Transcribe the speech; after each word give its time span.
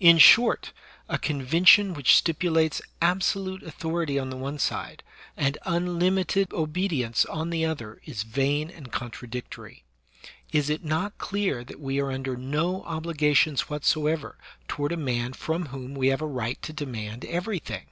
In 0.00 0.18
short, 0.18 0.72
a 1.08 1.18
convention 1.20 1.94
which 1.94 2.16
stipulates 2.16 2.82
absolute 3.00 3.62
authority 3.62 4.18
on 4.18 4.28
the 4.28 4.36
one 4.36 4.58
side 4.58 5.04
and 5.36 5.56
unlimited 5.64 6.52
obedience 6.52 7.24
on 7.26 7.50
the 7.50 7.64
other 7.64 8.00
is 8.04 8.24
vain 8.24 8.70
and 8.72 8.90
contradictory. 8.90 9.84
Is 10.50 10.68
it 10.68 10.82
not 10.82 11.16
clear 11.18 11.62
that 11.62 11.78
we 11.78 12.00
are 12.00 12.10
under 12.10 12.36
no 12.36 12.82
obli 12.88 13.14
gations 13.14 13.70
whatsoever 13.70 14.36
toward 14.66 14.90
a 14.90 14.96
man 14.96 15.32
from 15.32 15.66
whom 15.66 15.94
we 15.94 16.08
have 16.08 16.22
a 16.22 16.26
right 16.26 16.60
to 16.62 16.72
demand 16.72 17.24
everything 17.26 17.86